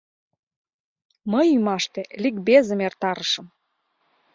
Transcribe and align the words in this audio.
Мый 1.31 1.47
ӱмаште 1.57 2.01
ликбезым 2.21 2.79
эртарышым. 2.87 3.47